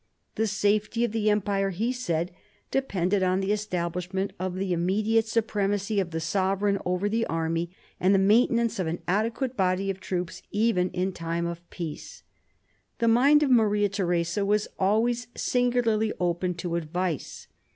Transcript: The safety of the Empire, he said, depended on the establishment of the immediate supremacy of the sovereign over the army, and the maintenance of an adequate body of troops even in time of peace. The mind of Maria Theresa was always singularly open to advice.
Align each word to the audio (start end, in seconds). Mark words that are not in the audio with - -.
The 0.33 0.47
safety 0.47 1.03
of 1.03 1.11
the 1.11 1.29
Empire, 1.29 1.69
he 1.69 1.91
said, 1.91 2.31
depended 2.71 3.21
on 3.21 3.39
the 3.39 3.51
establishment 3.51 4.33
of 4.39 4.55
the 4.55 4.73
immediate 4.73 5.27
supremacy 5.27 5.99
of 5.99 6.09
the 6.09 6.19
sovereign 6.19 6.79
over 6.87 7.07
the 7.07 7.23
army, 7.27 7.69
and 7.99 8.11
the 8.11 8.17
maintenance 8.17 8.79
of 8.79 8.87
an 8.87 9.03
adequate 9.07 9.55
body 9.55 9.91
of 9.91 9.99
troops 9.99 10.41
even 10.49 10.89
in 10.89 11.11
time 11.13 11.45
of 11.45 11.69
peace. 11.69 12.23
The 12.97 13.07
mind 13.09 13.43
of 13.43 13.51
Maria 13.51 13.89
Theresa 13.89 14.43
was 14.43 14.67
always 14.79 15.27
singularly 15.35 16.11
open 16.19 16.55
to 16.55 16.77
advice. 16.77 17.45